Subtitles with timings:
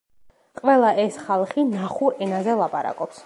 [0.61, 3.19] ყველა ეს ხალხი ნახურ ენაზე ლაპარაკობს.